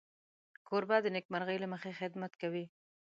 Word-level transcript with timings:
کوربه 0.67 0.97
د 1.01 1.07
نېکمرغۍ 1.15 1.57
له 1.61 1.67
مخې 1.73 1.97
خدمت 1.99 2.31
کوي. 2.41 2.65